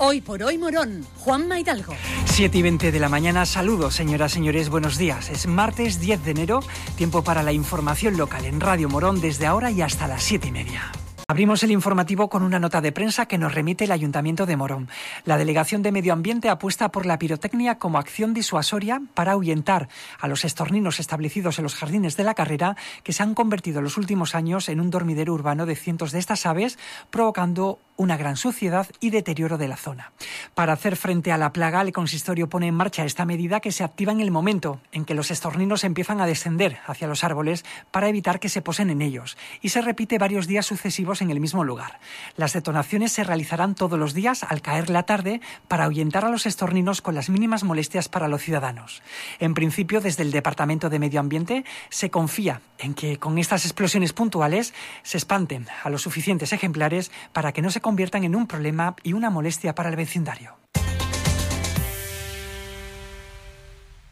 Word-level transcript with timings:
Hoy 0.00 0.20
por 0.20 0.44
hoy 0.44 0.58
Morón, 0.58 1.04
Juan 1.18 1.50
Hidalgo. 1.58 1.92
7 2.26 2.56
y 2.56 2.62
20 2.62 2.92
de 2.92 3.00
la 3.00 3.08
mañana, 3.08 3.44
saludos 3.44 3.96
señoras, 3.96 4.30
señores, 4.30 4.68
buenos 4.68 4.96
días. 4.96 5.28
Es 5.28 5.48
martes 5.48 5.98
10 5.98 6.24
de 6.24 6.30
enero, 6.30 6.60
tiempo 6.96 7.24
para 7.24 7.42
la 7.42 7.52
información 7.52 8.16
local 8.16 8.44
en 8.44 8.60
Radio 8.60 8.88
Morón 8.88 9.20
desde 9.20 9.46
ahora 9.46 9.72
y 9.72 9.82
hasta 9.82 10.06
las 10.06 10.22
7 10.22 10.46
y 10.48 10.52
media. 10.52 10.92
Abrimos 11.30 11.62
el 11.62 11.72
informativo 11.72 12.30
con 12.30 12.42
una 12.42 12.58
nota 12.58 12.80
de 12.80 12.90
prensa 12.90 13.26
que 13.26 13.36
nos 13.36 13.54
remite 13.54 13.84
el 13.84 13.92
Ayuntamiento 13.92 14.46
de 14.46 14.56
Morón. 14.56 14.88
La 15.26 15.36
Delegación 15.36 15.82
de 15.82 15.92
Medio 15.92 16.14
Ambiente 16.14 16.48
apuesta 16.48 16.90
por 16.90 17.04
la 17.04 17.18
pirotecnia 17.18 17.78
como 17.78 17.98
acción 17.98 18.32
disuasoria 18.32 19.02
para 19.12 19.32
ahuyentar 19.32 19.90
a 20.18 20.26
los 20.26 20.46
estorninos 20.46 21.00
establecidos 21.00 21.58
en 21.58 21.64
los 21.64 21.74
jardines 21.74 22.16
de 22.16 22.24
la 22.24 22.32
carrera 22.32 22.78
que 23.02 23.12
se 23.12 23.22
han 23.22 23.34
convertido 23.34 23.80
en 23.80 23.84
los 23.84 23.98
últimos 23.98 24.34
años 24.34 24.70
en 24.70 24.80
un 24.80 24.88
dormidero 24.88 25.34
urbano 25.34 25.66
de 25.66 25.76
cientos 25.76 26.12
de 26.12 26.18
estas 26.18 26.46
aves, 26.46 26.78
provocando 27.10 27.78
una 27.98 28.16
gran 28.16 28.36
suciedad 28.36 28.86
y 29.00 29.10
deterioro 29.10 29.58
de 29.58 29.68
la 29.68 29.76
zona. 29.76 30.12
Para 30.54 30.72
hacer 30.72 30.96
frente 30.96 31.32
a 31.32 31.36
la 31.36 31.52
plaga, 31.52 31.82
el 31.82 31.92
consistorio 31.92 32.48
pone 32.48 32.68
en 32.68 32.74
marcha 32.74 33.04
esta 33.04 33.24
medida 33.24 33.60
que 33.60 33.72
se 33.72 33.84
activa 33.84 34.12
en 34.12 34.20
el 34.20 34.30
momento 34.30 34.80
en 34.92 35.04
que 35.04 35.14
los 35.14 35.32
estorninos 35.32 35.82
empiezan 35.82 36.20
a 36.20 36.26
descender 36.26 36.78
hacia 36.86 37.08
los 37.08 37.24
árboles 37.24 37.64
para 37.90 38.08
evitar 38.08 38.38
que 38.38 38.48
se 38.48 38.62
posen 38.62 38.88
en 38.88 39.02
ellos 39.02 39.36
y 39.60 39.70
se 39.70 39.82
repite 39.82 40.16
varios 40.16 40.46
días 40.46 40.64
sucesivos 40.64 41.17
en 41.22 41.30
el 41.30 41.40
mismo 41.40 41.64
lugar. 41.64 42.00
Las 42.36 42.52
detonaciones 42.52 43.12
se 43.12 43.24
realizarán 43.24 43.74
todos 43.74 43.98
los 43.98 44.14
días 44.14 44.42
al 44.42 44.62
caer 44.62 44.90
la 44.90 45.04
tarde 45.04 45.40
para 45.68 45.84
ahuyentar 45.84 46.24
a 46.24 46.30
los 46.30 46.46
estorninos 46.46 47.02
con 47.02 47.14
las 47.14 47.28
mínimas 47.28 47.64
molestias 47.64 48.08
para 48.08 48.28
los 48.28 48.42
ciudadanos. 48.42 49.02
En 49.38 49.54
principio, 49.54 50.00
desde 50.00 50.22
el 50.22 50.30
Departamento 50.30 50.90
de 50.90 50.98
Medio 50.98 51.20
Ambiente 51.20 51.64
se 51.88 52.10
confía 52.10 52.60
en 52.78 52.94
que 52.94 53.18
con 53.18 53.38
estas 53.38 53.64
explosiones 53.64 54.12
puntuales 54.12 54.74
se 55.02 55.18
espanten 55.18 55.66
a 55.82 55.90
los 55.90 56.02
suficientes 56.02 56.52
ejemplares 56.52 57.10
para 57.32 57.52
que 57.52 57.62
no 57.62 57.70
se 57.70 57.80
conviertan 57.80 58.24
en 58.24 58.34
un 58.34 58.46
problema 58.46 58.94
y 59.02 59.12
una 59.12 59.30
molestia 59.30 59.74
para 59.74 59.90
el 59.90 59.96
vecindario. 59.96 60.56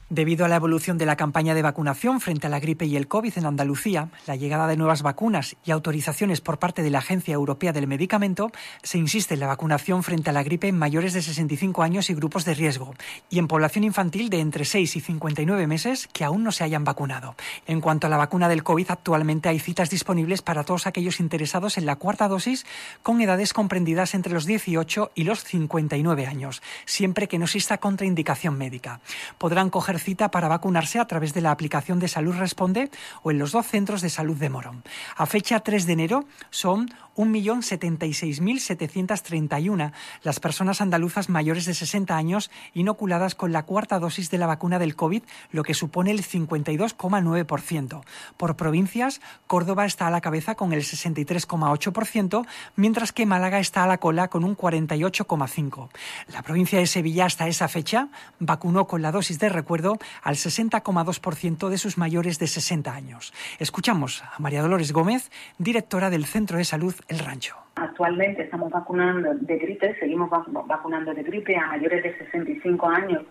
Debido 0.08 0.44
a 0.44 0.48
la 0.48 0.54
evolución 0.54 0.98
de 0.98 1.06
la 1.06 1.16
campaña 1.16 1.52
de 1.52 1.62
vacunación 1.62 2.20
frente 2.20 2.46
a 2.46 2.50
la 2.50 2.60
gripe 2.60 2.86
y 2.86 2.94
el 2.94 3.08
COVID 3.08 3.38
en 3.38 3.44
Andalucía, 3.44 4.08
la 4.28 4.36
llegada 4.36 4.68
de 4.68 4.76
nuevas 4.76 5.02
vacunas 5.02 5.56
y 5.64 5.72
autorizaciones 5.72 6.40
por 6.40 6.60
parte 6.60 6.82
de 6.82 6.90
la 6.90 7.00
Agencia 7.00 7.34
Europea 7.34 7.72
del 7.72 7.88
Medicamento, 7.88 8.52
se 8.84 8.98
insiste 8.98 9.34
en 9.34 9.40
la 9.40 9.48
vacunación 9.48 10.04
frente 10.04 10.30
a 10.30 10.32
la 10.32 10.44
gripe 10.44 10.68
en 10.68 10.78
mayores 10.78 11.12
de 11.12 11.22
65 11.22 11.82
años 11.82 12.08
y 12.08 12.14
grupos 12.14 12.44
de 12.44 12.54
riesgo, 12.54 12.94
y 13.30 13.40
en 13.40 13.48
población 13.48 13.82
infantil 13.82 14.30
de 14.30 14.38
entre 14.38 14.64
6 14.64 14.94
y 14.94 15.00
59 15.00 15.66
meses 15.66 16.08
que 16.12 16.22
aún 16.22 16.44
no 16.44 16.52
se 16.52 16.62
hayan 16.62 16.84
vacunado. 16.84 17.34
En 17.66 17.80
cuanto 17.80 18.06
a 18.06 18.10
la 18.10 18.16
vacuna 18.16 18.48
del 18.48 18.62
COVID, 18.62 18.92
actualmente 18.92 19.48
hay 19.48 19.58
citas 19.58 19.90
disponibles 19.90 20.40
para 20.40 20.62
todos 20.62 20.86
aquellos 20.86 21.18
interesados 21.18 21.78
en 21.78 21.86
la 21.86 21.96
cuarta 21.96 22.28
dosis 22.28 22.64
con 23.02 23.20
edades 23.20 23.52
comprendidas 23.52 24.14
entre 24.14 24.34
los 24.34 24.46
18 24.46 25.10
y 25.16 25.24
los 25.24 25.42
59 25.42 26.28
años, 26.28 26.62
siempre 26.84 27.26
que 27.26 27.40
no 27.40 27.46
exista 27.46 27.78
contraindicación 27.78 28.56
médica. 28.56 29.00
Podrán 29.38 29.68
coger 29.68 29.95
cita 29.98 30.30
para 30.30 30.48
vacunarse 30.48 30.98
a 30.98 31.06
través 31.06 31.34
de 31.34 31.40
la 31.40 31.50
aplicación 31.50 31.98
de 31.98 32.08
Salud 32.08 32.36
Responde 32.36 32.90
o 33.22 33.30
en 33.30 33.38
los 33.38 33.52
dos 33.52 33.66
centros 33.66 34.02
de 34.02 34.10
salud 34.10 34.36
de 34.36 34.50
Morón. 34.50 34.82
A 35.16 35.26
fecha 35.26 35.60
3 35.60 35.86
de 35.86 35.92
enero 35.92 36.24
son 36.50 36.90
1.076.731 37.16 39.92
las 40.22 40.40
personas 40.40 40.80
andaluzas 40.80 41.28
mayores 41.28 41.64
de 41.64 41.74
60 41.74 42.16
años 42.16 42.50
inoculadas 42.74 43.34
con 43.34 43.52
la 43.52 43.64
cuarta 43.64 43.98
dosis 43.98 44.30
de 44.30 44.38
la 44.38 44.46
vacuna 44.46 44.78
del 44.78 44.96
COVID, 44.96 45.22
lo 45.50 45.62
que 45.62 45.74
supone 45.74 46.10
el 46.10 46.22
52,9%. 46.22 48.02
Por 48.36 48.56
provincias, 48.56 49.20
Córdoba 49.46 49.86
está 49.86 50.06
a 50.06 50.10
la 50.10 50.20
cabeza 50.20 50.54
con 50.54 50.72
el 50.72 50.82
63,8%, 50.82 52.46
mientras 52.76 53.12
que 53.12 53.26
Málaga 53.26 53.60
está 53.60 53.84
a 53.84 53.86
la 53.86 53.98
cola 53.98 54.28
con 54.28 54.44
un 54.44 54.56
48,5%. 54.56 55.88
La 56.32 56.42
provincia 56.42 56.78
de 56.78 56.86
Sevilla 56.86 57.26
hasta 57.26 57.48
esa 57.48 57.68
fecha 57.68 58.08
vacunó 58.38 58.86
con 58.86 59.02
la 59.02 59.12
dosis 59.12 59.38
de 59.38 59.48
recuerdo 59.48 59.85
al 60.22 60.34
60,2% 60.34 61.68
de 61.68 61.78
sus 61.78 61.98
mayores 61.98 62.38
de 62.38 62.46
60 62.46 62.92
años. 62.92 63.32
Escuchamos 63.58 64.22
a 64.24 64.38
María 64.38 64.62
Dolores 64.62 64.92
Gómez, 64.92 65.30
directora 65.58 66.10
del 66.10 66.24
Centro 66.24 66.58
de 66.58 66.64
Salud 66.64 66.94
El 67.08 67.18
Rancho. 67.20 67.56
Actualmente 67.76 68.42
estamos 68.42 68.70
vacunando 68.70 69.34
de 69.34 69.58
gripe, 69.58 69.96
seguimos 70.00 70.30
vacunando 70.30 71.12
de 71.14 71.22
gripe 71.22 71.56
a 71.56 71.66
mayores 71.66 72.02
de 72.02 72.18
65 72.18 72.88
años, 72.88 73.22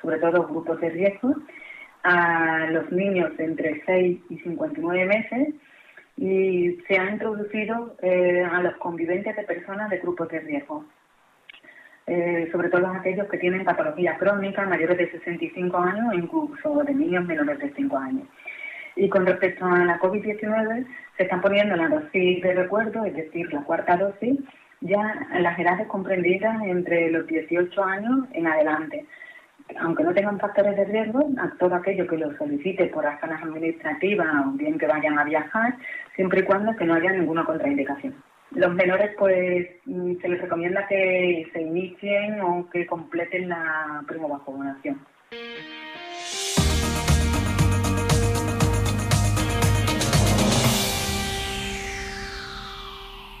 sobre 0.00 0.18
todo 0.18 0.46
grupos 0.46 0.80
de 0.80 0.90
riesgo, 0.90 1.34
a 2.04 2.66
los 2.70 2.90
niños 2.92 3.32
entre 3.38 3.82
6 3.84 4.20
y 4.30 4.38
59 4.38 5.04
meses 5.06 5.54
y 6.16 6.78
se 6.88 6.98
ha 6.98 7.10
introducido 7.10 7.96
eh, 8.02 8.44
a 8.44 8.60
los 8.62 8.76
conviventes 8.76 9.36
de 9.36 9.42
personas 9.44 9.88
de 9.90 9.98
grupos 9.98 10.28
de 10.28 10.40
riesgo. 10.40 10.84
Eh, 12.10 12.48
sobre 12.50 12.70
todo 12.70 12.86
aquellos 12.86 13.28
que 13.28 13.36
tienen 13.36 13.66
patologías 13.66 14.18
crónicas 14.18 14.66
mayores 14.66 14.96
de 14.96 15.10
65 15.10 15.76
años 15.76 16.06
o 16.10 16.14
incluso 16.14 16.82
de 16.82 16.94
niños 16.94 17.26
menores 17.26 17.58
de 17.58 17.70
5 17.74 17.98
años. 17.98 18.26
Y 18.96 19.10
con 19.10 19.26
respecto 19.26 19.66
a 19.66 19.84
la 19.84 20.00
COVID-19, 20.00 20.86
se 21.18 21.22
están 21.22 21.42
poniendo 21.42 21.76
la 21.76 21.88
dosis 21.88 22.42
de 22.42 22.54
recuerdo, 22.54 23.04
es 23.04 23.14
decir, 23.14 23.52
la 23.52 23.60
cuarta 23.62 23.98
dosis, 23.98 24.40
ya 24.80 25.28
en 25.34 25.42
las 25.42 25.58
edades 25.58 25.86
comprendidas 25.86 26.56
entre 26.62 27.10
los 27.10 27.26
18 27.26 27.84
años 27.84 28.20
en 28.32 28.46
adelante. 28.46 29.04
Aunque 29.78 30.02
no 30.02 30.14
tengan 30.14 30.40
factores 30.40 30.76
de 30.76 30.86
riesgo, 30.86 31.28
a 31.38 31.50
todo 31.58 31.74
aquello 31.74 32.06
que 32.06 32.16
lo 32.16 32.34
solicite 32.38 32.86
por 32.86 33.04
razones 33.04 33.42
administrativas 33.42 34.28
o 34.46 34.52
bien 34.52 34.78
que 34.78 34.86
vayan 34.86 35.18
a 35.18 35.24
viajar, 35.24 35.76
siempre 36.16 36.40
y 36.40 36.44
cuando 36.44 36.74
que 36.74 36.86
no 36.86 36.94
haya 36.94 37.12
ninguna 37.12 37.44
contraindicación. 37.44 38.14
Los 38.52 38.74
menores, 38.74 39.10
pues, 39.18 39.68
mm, 39.84 40.20
se 40.20 40.28
les 40.28 40.40
recomienda 40.40 40.86
que 40.88 41.46
se 41.52 41.60
inicien 41.60 42.40
o 42.40 42.68
que 42.70 42.86
completen 42.86 43.48
la 43.48 44.02
vacunación. 44.28 45.00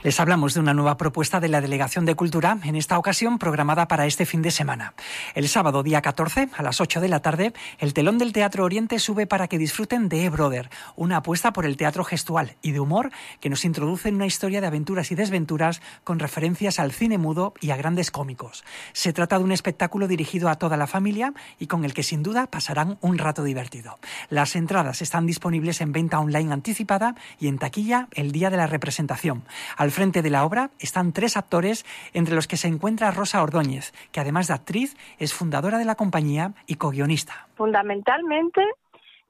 Les 0.08 0.20
hablamos 0.20 0.54
de 0.54 0.60
una 0.60 0.72
nueva 0.72 0.96
propuesta 0.96 1.38
de 1.38 1.48
la 1.48 1.60
Delegación 1.60 2.06
de 2.06 2.14
Cultura, 2.14 2.56
en 2.64 2.76
esta 2.76 2.98
ocasión 2.98 3.38
programada 3.38 3.88
para 3.88 4.06
este 4.06 4.24
fin 4.24 4.40
de 4.40 4.50
semana. 4.50 4.94
El 5.34 5.50
sábado, 5.50 5.82
día 5.82 6.00
14, 6.00 6.48
a 6.56 6.62
las 6.62 6.80
8 6.80 7.02
de 7.02 7.10
la 7.10 7.20
tarde, 7.20 7.52
el 7.78 7.92
telón 7.92 8.16
del 8.16 8.32
Teatro 8.32 8.64
Oriente 8.64 9.00
sube 9.00 9.26
para 9.26 9.48
que 9.48 9.58
disfruten 9.58 10.08
de 10.08 10.24
E-Brother, 10.24 10.70
una 10.96 11.18
apuesta 11.18 11.52
por 11.52 11.66
el 11.66 11.76
teatro 11.76 12.04
gestual 12.04 12.56
y 12.62 12.72
de 12.72 12.80
humor 12.80 13.10
que 13.40 13.50
nos 13.50 13.66
introduce 13.66 14.08
en 14.08 14.14
una 14.14 14.24
historia 14.24 14.62
de 14.62 14.66
aventuras 14.66 15.10
y 15.12 15.14
desventuras 15.14 15.82
con 16.04 16.18
referencias 16.18 16.78
al 16.78 16.92
cine 16.92 17.18
mudo 17.18 17.52
y 17.60 17.70
a 17.72 17.76
grandes 17.76 18.10
cómicos. 18.10 18.64
Se 18.94 19.12
trata 19.12 19.36
de 19.36 19.44
un 19.44 19.52
espectáculo 19.52 20.08
dirigido 20.08 20.48
a 20.48 20.54
toda 20.54 20.78
la 20.78 20.86
familia 20.86 21.34
y 21.58 21.66
con 21.66 21.84
el 21.84 21.92
que 21.92 22.02
sin 22.02 22.22
duda 22.22 22.46
pasarán 22.46 22.96
un 23.02 23.18
rato 23.18 23.44
divertido. 23.44 23.98
Las 24.30 24.56
entradas 24.56 25.02
están 25.02 25.26
disponibles 25.26 25.82
en 25.82 25.92
venta 25.92 26.18
online 26.18 26.54
anticipada 26.54 27.14
y 27.38 27.48
en 27.48 27.58
taquilla 27.58 28.08
el 28.12 28.32
día 28.32 28.48
de 28.48 28.56
la 28.56 28.66
representación. 28.66 29.44
Al 29.76 29.97
frente 29.98 30.22
de 30.22 30.30
la 30.30 30.44
obra 30.44 30.70
están 30.78 31.12
tres 31.12 31.36
actores, 31.36 31.84
entre 32.14 32.36
los 32.36 32.46
que 32.46 32.56
se 32.56 32.68
encuentra 32.68 33.10
Rosa 33.10 33.42
Ordóñez, 33.42 33.92
que 34.12 34.20
además 34.20 34.46
de 34.46 34.54
actriz 34.54 34.96
es 35.18 35.34
fundadora 35.34 35.76
de 35.76 35.84
la 35.84 35.96
compañía 35.96 36.52
y 36.68 36.76
co-guionista. 36.76 37.48
Fundamentalmente 37.56 38.62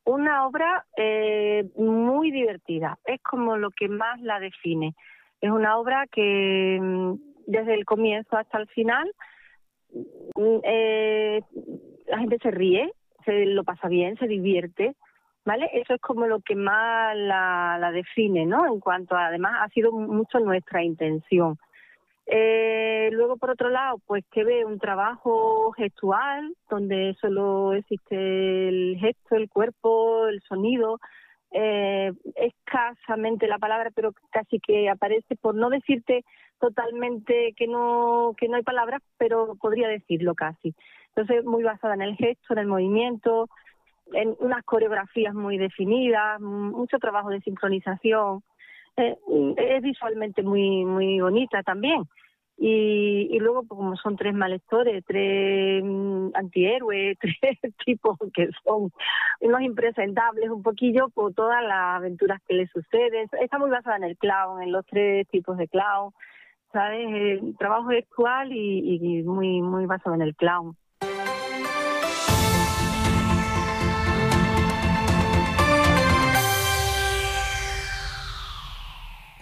una 0.04 0.46
obra 0.46 0.84
eh, 0.94 1.64
muy 1.78 2.30
divertida, 2.30 2.98
es 3.06 3.18
como 3.22 3.56
lo 3.56 3.70
que 3.70 3.88
más 3.88 4.20
la 4.20 4.40
define. 4.40 4.94
Es 5.40 5.50
una 5.50 5.78
obra 5.78 6.06
que 6.06 6.78
mm, 6.78 7.14
desde 7.46 7.72
el 7.72 7.86
comienzo 7.86 8.36
hasta 8.36 8.58
el 8.58 8.66
final 8.68 9.10
mm, 10.34 10.58
eh, 10.64 11.40
la 12.08 12.18
gente 12.18 12.36
se 12.42 12.50
ríe, 12.50 12.92
se 13.24 13.46
lo 13.46 13.64
pasa 13.64 13.88
bien, 13.88 14.18
se 14.18 14.26
divierte 14.26 14.96
¿vale? 15.48 15.70
Eso 15.72 15.94
es 15.94 16.00
como 16.02 16.26
lo 16.26 16.40
que 16.40 16.54
más 16.54 17.16
la, 17.16 17.90
define, 17.90 18.44
¿no? 18.44 18.66
En 18.66 18.80
cuanto 18.80 19.16
además, 19.16 19.54
ha 19.62 19.68
sido 19.70 19.92
mucho 19.92 20.40
nuestra 20.40 20.84
intención. 20.84 21.58
Eh, 22.26 23.08
luego, 23.12 23.38
por 23.38 23.48
otro 23.48 23.70
lado, 23.70 23.98
pues 24.06 24.26
que 24.30 24.44
ve 24.44 24.66
un 24.66 24.78
trabajo 24.78 25.72
gestual, 25.72 26.54
donde 26.68 27.16
solo 27.18 27.72
existe 27.72 28.68
el 28.68 28.98
gesto, 29.00 29.36
el 29.36 29.48
cuerpo, 29.48 30.28
el 30.28 30.42
sonido, 30.42 31.00
eh, 31.52 32.12
escasamente 32.36 33.46
la 33.46 33.56
palabra, 33.56 33.90
pero 33.94 34.12
casi 34.30 34.60
que 34.60 34.90
aparece, 34.90 35.34
por 35.36 35.54
no 35.54 35.70
decirte 35.70 36.26
totalmente 36.60 37.54
que 37.56 37.66
no, 37.66 38.34
que 38.36 38.48
no 38.48 38.56
hay 38.56 38.62
palabras, 38.64 39.00
pero 39.16 39.56
podría 39.58 39.88
decirlo 39.88 40.34
casi. 40.34 40.74
Entonces, 41.16 41.42
muy 41.46 41.62
basada 41.62 41.94
en 41.94 42.02
el 42.02 42.16
gesto, 42.16 42.52
en 42.52 42.58
el 42.58 42.66
movimiento, 42.66 43.48
en 44.12 44.36
unas 44.40 44.64
coreografías 44.64 45.34
muy 45.34 45.58
definidas, 45.58 46.40
mucho 46.40 46.98
trabajo 46.98 47.30
de 47.30 47.40
sincronización. 47.40 48.42
Eh, 48.96 49.16
es 49.56 49.82
visualmente 49.82 50.42
muy 50.42 50.84
muy 50.84 51.20
bonita 51.20 51.62
también. 51.62 52.04
Y, 52.60 53.28
y 53.30 53.38
luego, 53.38 53.62
pues, 53.62 53.78
como 53.78 53.96
son 53.96 54.16
tres 54.16 54.34
malestores, 54.34 55.04
tres 55.06 55.82
mm, 55.84 56.30
antihéroes, 56.34 57.16
tres 57.20 57.58
tipos 57.84 58.18
que 58.34 58.48
son 58.64 58.90
unos 59.40 59.60
impresentables 59.62 60.50
un 60.50 60.62
poquillo 60.62 61.08
por 61.10 61.34
todas 61.34 61.62
las 61.62 61.98
aventuras 61.98 62.40
que 62.48 62.54
les 62.54 62.70
suceden. 62.70 63.28
Está 63.40 63.58
muy 63.58 63.70
basada 63.70 63.96
en 63.96 64.04
el 64.04 64.16
clown, 64.16 64.62
en 64.62 64.72
los 64.72 64.84
tres 64.86 65.28
tipos 65.28 65.56
de 65.56 65.68
clown. 65.68 66.12
¿sabes? 66.72 67.40
Trabajo 67.58 67.90
actual 67.90 68.52
y, 68.52 68.98
y 69.00 69.22
muy, 69.22 69.62
muy 69.62 69.86
basado 69.86 70.14
en 70.14 70.22
el 70.22 70.34
clown. 70.34 70.76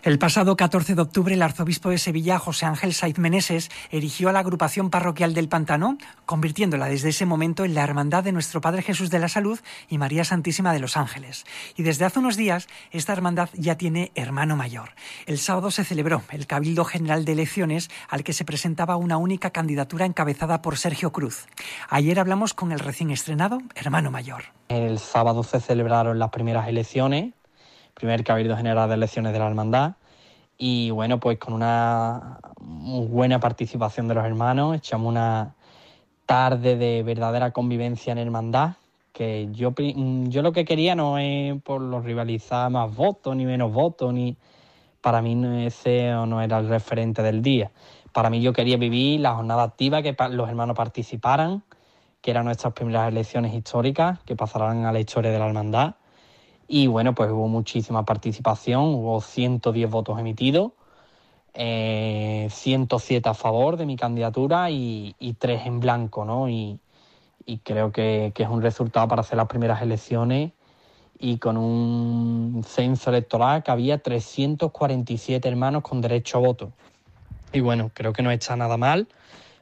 El 0.06 0.20
pasado 0.20 0.56
14 0.56 0.94
de 0.94 1.02
octubre, 1.02 1.34
el 1.34 1.42
arzobispo 1.42 1.90
de 1.90 1.98
Sevilla, 1.98 2.38
José 2.38 2.64
Ángel 2.64 2.94
Saiz 2.94 3.18
Meneses, 3.18 3.72
erigió 3.90 4.28
a 4.28 4.32
la 4.32 4.38
agrupación 4.38 4.88
parroquial 4.88 5.34
del 5.34 5.48
Pantano, 5.48 5.98
convirtiéndola 6.26 6.86
desde 6.86 7.08
ese 7.08 7.26
momento 7.26 7.64
en 7.64 7.74
la 7.74 7.82
hermandad 7.82 8.22
de 8.22 8.30
nuestro 8.30 8.60
Padre 8.60 8.82
Jesús 8.82 9.10
de 9.10 9.18
la 9.18 9.28
Salud 9.28 9.58
y 9.88 9.98
María 9.98 10.24
Santísima 10.24 10.72
de 10.72 10.78
los 10.78 10.96
Ángeles. 10.96 11.44
Y 11.74 11.82
desde 11.82 12.04
hace 12.04 12.20
unos 12.20 12.36
días, 12.36 12.68
esta 12.92 13.14
hermandad 13.14 13.48
ya 13.54 13.76
tiene 13.76 14.12
hermano 14.14 14.54
mayor. 14.54 14.90
El 15.26 15.38
sábado 15.38 15.72
se 15.72 15.82
celebró 15.82 16.22
el 16.30 16.46
Cabildo 16.46 16.84
General 16.84 17.24
de 17.24 17.32
Elecciones, 17.32 17.90
al 18.08 18.22
que 18.22 18.32
se 18.32 18.44
presentaba 18.44 18.94
una 18.94 19.16
única 19.16 19.50
candidatura 19.50 20.06
encabezada 20.06 20.62
por 20.62 20.76
Sergio 20.76 21.10
Cruz. 21.10 21.48
Ayer 21.88 22.20
hablamos 22.20 22.54
con 22.54 22.70
el 22.70 22.78
recién 22.78 23.10
estrenado 23.10 23.58
hermano 23.74 24.12
mayor. 24.12 24.44
El 24.68 25.00
sábado 25.00 25.42
se 25.42 25.60
celebraron 25.60 26.20
las 26.20 26.30
primeras 26.30 26.68
elecciones 26.68 27.32
primer 27.96 28.22
Cabildo 28.24 28.56
General 28.56 28.88
de 28.88 28.94
Elecciones 28.94 29.32
de 29.32 29.38
la 29.38 29.46
Hermandad. 29.46 29.94
Y 30.58 30.90
bueno, 30.90 31.18
pues 31.18 31.38
con 31.38 31.54
una 31.54 32.38
buena 32.60 33.40
participación 33.40 34.06
de 34.06 34.14
los 34.14 34.24
hermanos, 34.24 34.76
echamos 34.76 35.08
una 35.08 35.54
tarde 36.26 36.76
de 36.76 37.02
verdadera 37.02 37.52
convivencia 37.52 38.12
en 38.12 38.18
hermandad, 38.18 38.72
que 39.12 39.48
yo, 39.52 39.72
yo 39.76 40.42
lo 40.42 40.52
que 40.52 40.66
quería 40.66 40.94
no 40.94 41.18
es 41.18 41.60
por 41.62 41.80
los 41.80 42.04
rivalizar 42.04 42.70
más 42.70 42.94
votos 42.94 43.34
ni 43.34 43.46
menos 43.46 43.72
votos, 43.72 44.12
ni 44.12 44.36
para 45.00 45.22
mí 45.22 45.64
ese 45.64 46.10
no 46.26 46.42
era 46.42 46.58
el 46.58 46.68
referente 46.68 47.22
del 47.22 47.40
día. 47.40 47.70
Para 48.12 48.28
mí 48.28 48.42
yo 48.42 48.52
quería 48.52 48.76
vivir 48.76 49.20
la 49.20 49.34
jornada 49.34 49.62
activa, 49.62 50.02
que 50.02 50.14
los 50.30 50.48
hermanos 50.48 50.76
participaran, 50.76 51.62
que 52.20 52.30
eran 52.30 52.44
nuestras 52.44 52.74
primeras 52.74 53.08
elecciones 53.08 53.54
históricas, 53.54 54.18
que 54.24 54.36
pasarán 54.36 54.84
a 54.84 54.92
la 54.92 55.00
historia 55.00 55.30
de 55.30 55.38
la 55.38 55.46
hermandad 55.46 55.94
y 56.68 56.86
bueno, 56.88 57.14
pues 57.14 57.30
hubo 57.30 57.48
muchísima 57.48 58.04
participación, 58.04 58.94
hubo 58.94 59.20
110 59.20 59.90
votos 59.90 60.18
emitidos, 60.18 60.72
107 61.54 63.28
eh, 63.28 63.30
a 63.30 63.34
favor 63.34 63.76
de 63.76 63.86
mi 63.86 63.96
candidatura 63.96 64.70
y, 64.70 65.14
y 65.18 65.34
3 65.34 65.66
en 65.66 65.80
blanco, 65.80 66.24
¿no? 66.24 66.48
Y, 66.48 66.78
creo 67.62 67.92
que, 67.92 68.32
es 68.36 68.48
un 68.48 68.60
resultado 68.60 69.06
para 69.06 69.20
hacer 69.20 69.36
las 69.36 69.46
primeras 69.46 69.80
elecciones 69.80 70.50
y 71.18 71.38
con 71.38 71.56
un 71.56 72.62
censo 72.66 73.10
electoral 73.10 73.62
que 73.62 73.70
había 73.70 73.98
347 73.98 75.48
hermanos 75.48 75.82
con 75.82 76.00
derecho 76.00 76.38
a 76.38 76.40
voto. 76.40 76.72
Y 77.52 77.60
bueno, 77.60 77.90
creo 77.94 78.12
que 78.12 78.22
no 78.22 78.32
está 78.32 78.56
nada 78.56 78.76
mal 78.76 79.06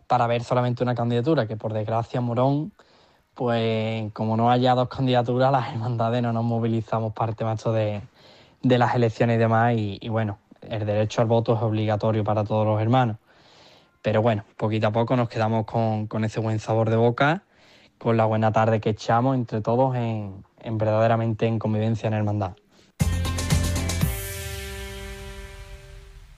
para 0.06 0.26
ver 0.26 0.42
solamente 0.42 0.82
una 0.82 0.94
candidatura 0.94 1.46
que 1.46 1.56
por 1.56 1.74
desgracia 1.74 2.20
Morón 2.22 2.72
pues 3.34 4.12
como 4.12 4.36
no 4.36 4.50
haya 4.50 4.74
dos 4.74 4.88
candidaturas, 4.88 5.50
las 5.52 5.72
hermandades 5.72 6.22
no 6.22 6.32
nos 6.32 6.44
movilizamos 6.44 7.12
parte 7.12 7.44
macho 7.44 7.72
de, 7.72 8.00
de 8.62 8.78
las 8.78 8.94
elecciones 8.94 9.36
y 9.36 9.38
demás. 9.38 9.74
Y, 9.76 10.08
bueno, 10.08 10.38
el 10.62 10.86
derecho 10.86 11.20
al 11.20 11.26
voto 11.26 11.54
es 11.54 11.62
obligatorio 11.62 12.24
para 12.24 12.44
todos 12.44 12.66
los 12.66 12.80
hermanos. 12.80 13.16
Pero 14.02 14.22
bueno, 14.22 14.44
poquito 14.56 14.88
a 14.88 14.92
poco 14.92 15.16
nos 15.16 15.28
quedamos 15.28 15.64
con, 15.64 16.06
con 16.06 16.24
ese 16.24 16.40
buen 16.40 16.58
sabor 16.58 16.90
de 16.90 16.96
boca, 16.96 17.42
con 17.98 18.16
la 18.16 18.26
buena 18.26 18.52
tarde 18.52 18.80
que 18.80 18.90
echamos 18.90 19.34
entre 19.34 19.60
todos 19.60 19.96
en, 19.96 20.44
en 20.60 20.78
verdaderamente 20.78 21.46
en 21.46 21.58
convivencia 21.58 22.06
en 22.08 22.14
hermandad. 22.14 22.52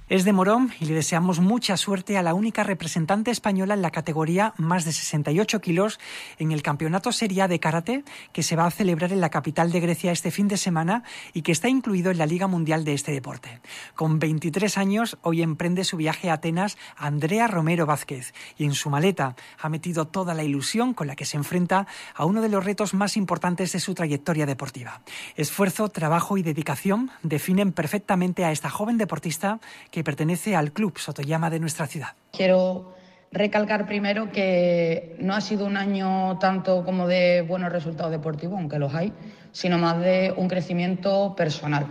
Es 0.09 0.25
de 0.25 0.33
Morón 0.33 0.71
y 0.79 0.85
le 0.85 0.95
deseamos 0.95 1.41
mucha 1.41 1.77
suerte 1.77 2.17
a 2.17 2.23
la 2.23 2.33
única 2.33 2.63
representante 2.63 3.33
española 3.33 3.75
en 3.75 3.83
la 3.83 3.91
categoría 3.91 4.55
más 4.57 4.85
de 4.85 4.93
68 4.93 5.61
kilos 5.61 5.99
en 6.39 6.53
el 6.53 6.63
Campeonato 6.63 7.11
Serie 7.11 7.49
de 7.49 7.59
Karate 7.59 8.05
que 8.33 8.45
se 8.45 8.55
va 8.55 8.67
a 8.67 8.71
celebrar 8.71 9.13
en 9.13 9.21
la 9.21 9.31
capital 9.31 9.73
de 9.73 9.81
Grecia 9.81 10.13
este 10.13 10.31
fin 10.31 10.47
de 10.47 10.59
semana 10.59 11.03
y 11.33 11.43
que 11.43 11.51
está 11.51 11.69
incluido 11.69 12.13
en 12.13 12.19
la 12.19 12.27
Liga 12.27 12.47
Mundial 12.47 12.85
de 12.85 12.95
este 12.95 13.11
deporte. 13.11 13.61
Con 13.97 14.21
23 14.21 14.79
años, 14.79 15.19
hoy 15.23 15.43
emprende 15.43 15.83
su 15.83 15.97
viaje 15.97 16.31
a 16.31 16.35
Atenas 16.35 16.79
Andrea 16.97 17.49
Romero 17.49 17.85
Vázquez 17.85 18.33
y 18.57 18.65
en 18.65 18.75
su 18.75 18.91
maleta 18.91 19.35
ha 19.61 19.69
metido 19.69 20.07
toda 20.07 20.35
la 20.35 20.45
ilusión 20.45 20.95
con 20.95 21.09
la 21.09 21.17
que 21.17 21.25
se 21.25 21.37
enfrenta 21.37 21.89
a 22.15 22.27
uno 22.27 22.43
de 22.43 22.49
los 22.49 22.65
retos 22.65 22.95
más 22.95 23.17
importantes 23.17 23.73
de 23.73 23.81
su 23.81 23.93
trayectoria 23.93 24.47
deportiva. 24.47 25.01
Esfuerzo, 25.35 25.89
trabajo 25.89 26.39
y 26.39 26.45
dedicación 26.45 27.11
definen 27.25 27.73
perfectamente 27.73 28.45
a 28.45 28.53
esta 28.53 28.71
joven 28.71 28.99
deportista 28.99 29.59
pertenece 30.05 30.57
al 30.57 30.73
Club 30.73 30.99
Sotoyama 30.99 31.51
de 31.51 31.61
nuestra 31.61 31.87
ciudad. 31.87 32.09
Quiero 32.33 32.95
recalcar 33.33 33.87
primero 33.87 34.31
que 34.33 35.17
no 35.21 35.35
ha 35.35 35.41
sido 35.41 35.67
un 35.67 35.77
año 35.77 36.39
tanto 36.39 36.85
como 36.85 37.07
de 37.07 37.43
buenos 37.43 37.73
resultados 37.73 38.11
deportivos, 38.11 38.59
aunque 38.59 38.79
los 38.79 38.95
hay, 38.95 39.13
sino 39.53 39.79
más 39.79 40.01
de 40.01 40.33
un 40.37 40.49
crecimiento 40.49 41.35
personal. 41.37 41.87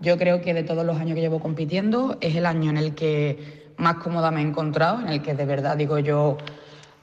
Yo 0.00 0.16
creo 0.16 0.40
que 0.40 0.54
de 0.54 0.62
todos 0.62 0.84
los 0.84 0.98
años 0.98 1.14
que 1.14 1.20
llevo 1.20 1.40
compitiendo 1.40 2.18
es 2.20 2.36
el 2.36 2.46
año 2.46 2.70
en 2.70 2.76
el 2.76 2.94
que 2.94 3.72
más 3.76 3.96
cómoda 3.96 4.30
me 4.30 4.40
he 4.40 4.44
encontrado, 4.44 5.00
en 5.00 5.08
el 5.08 5.22
que 5.22 5.34
de 5.34 5.44
verdad 5.44 5.76
digo 5.76 5.98
yo, 5.98 6.38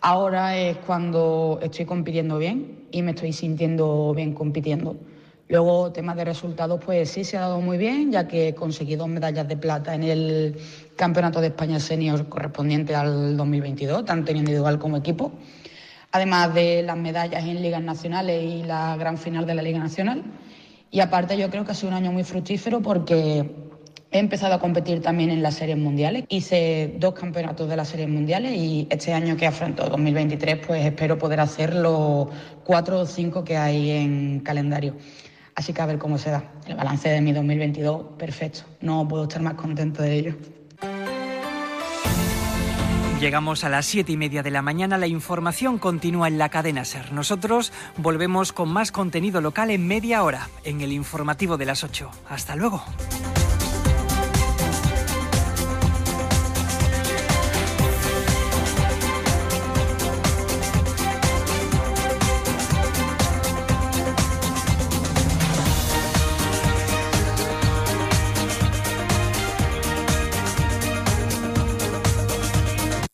ahora 0.02 0.58
es 0.58 0.78
cuando 0.78 1.60
estoy 1.62 1.86
compitiendo 1.86 2.38
bien 2.38 2.88
y 2.92 3.02
me 3.02 3.12
estoy 3.12 3.34
sintiendo 3.34 4.14
bien 4.14 4.34
compitiendo. 4.34 4.98
Luego, 5.48 5.92
temas 5.92 6.16
de 6.16 6.26
resultados, 6.26 6.80
pues 6.84 7.12
sí 7.12 7.24
se 7.24 7.38
ha 7.38 7.42
dado 7.42 7.62
muy 7.62 7.78
bien, 7.78 8.12
ya 8.12 8.28
que 8.28 8.48
he 8.50 8.56
conseguido 8.56 9.00
dos 9.00 9.10
medallas 9.10 9.48
de 9.48 9.56
plata 9.56 9.94
en 9.94 10.04
el 10.04 10.58
Campeonato 10.96 11.40
de 11.40 11.48
España 11.48 11.80
Senior 11.80 12.28
correspondiente 12.30 12.96
al 12.96 13.38
2022, 13.38 14.06
tanto 14.06 14.32
en 14.32 14.38
individual 14.38 14.80
como 14.80 14.98
equipo. 14.98 15.34
Además 16.12 16.54
de 16.56 16.82
las 16.82 16.98
medallas 16.98 17.44
en 17.44 17.62
ligas 17.62 17.84
nacionales 17.84 18.44
y 18.44 18.64
la 18.64 18.98
gran 18.98 19.20
final 19.20 19.46
de 19.46 19.54
la 19.54 19.62
Liga 19.62 19.78
Nacional. 19.78 20.24
Y 20.90 21.02
aparte, 21.02 21.38
yo 21.38 21.50
creo 21.52 21.64
que 21.64 21.74
ha 21.74 21.76
sido 21.76 21.90
un 21.90 21.96
año 21.96 22.12
muy 22.12 22.24
fructífero 22.24 22.82
porque 22.82 23.46
he 24.12 24.18
empezado 24.18 24.56
a 24.56 24.60
competir 24.60 25.02
también 25.02 25.30
en 25.30 25.44
las 25.44 25.56
series 25.56 25.78
mundiales. 25.78 26.24
Hice 26.30 26.96
dos 26.98 27.14
campeonatos 27.14 27.70
de 27.70 27.76
las 27.76 27.90
series 27.90 28.10
mundiales 28.10 28.54
y 28.54 28.88
este 28.90 29.14
año 29.14 29.38
que 29.38 29.46
afronto, 29.46 29.88
2023, 29.90 30.66
pues 30.66 30.86
espero 30.86 31.20
poder 31.20 31.42
hacer 31.42 31.76
los 31.76 32.30
cuatro 32.64 33.02
o 33.02 33.06
cinco 33.06 33.44
que 33.44 33.58
hay 33.58 33.92
en 33.92 34.40
calendario. 34.40 34.96
Así 35.56 35.72
que 35.74 35.82
a 35.82 35.86
ver 35.86 35.98
cómo 35.98 36.18
se 36.18 36.32
da. 36.32 36.44
El 36.68 36.76
balance 36.76 37.10
de 37.10 37.22
mi 37.22 37.32
2022, 37.32 38.18
perfecto. 38.18 38.62
No 38.82 39.08
puedo 39.08 39.24
estar 39.24 39.42
más 39.42 39.54
contento 39.54 40.04
de 40.04 40.14
ello. 40.14 40.36
Llegamos 43.22 43.64
a 43.64 43.70
las 43.70 43.86
siete 43.86 44.12
y 44.12 44.18
media 44.18 44.44
de 44.44 44.52
la 44.52 44.62
mañana. 44.62 44.98
La 44.98 45.08
información 45.08 45.80
continúa 45.80 46.28
en 46.28 46.38
la 46.38 46.50
cadena 46.50 46.84
Ser. 46.84 47.14
Nosotros 47.14 47.72
volvemos 47.96 48.52
con 48.52 48.70
más 48.70 48.92
contenido 48.92 49.40
local 49.40 49.72
en 49.72 49.88
media 49.88 50.22
hora, 50.24 50.50
en 50.66 50.82
el 50.82 50.92
informativo 50.92 51.56
de 51.56 51.66
las 51.66 51.86
8. 51.86 52.12
Hasta 52.30 52.58
luego. 52.58 52.84